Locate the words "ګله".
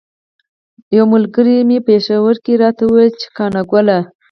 3.71-3.99